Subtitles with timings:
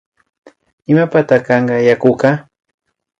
[0.91, 2.29] Imapata kanka yakuka